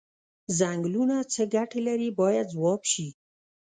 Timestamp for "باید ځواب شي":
2.19-3.07